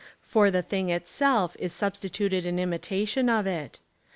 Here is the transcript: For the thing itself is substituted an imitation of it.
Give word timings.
For 0.23 0.49
the 0.49 0.63
thing 0.63 0.89
itself 0.89 1.55
is 1.59 1.73
substituted 1.73 2.43
an 2.43 2.57
imitation 2.57 3.29
of 3.29 3.45
it. 3.45 3.81